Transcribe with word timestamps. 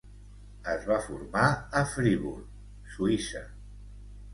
Es 0.75 0.87
va 0.93 0.97
formar 1.09 1.45
a 1.53 1.85
Fribourg, 1.95 2.51
Suïssa. 2.97 3.49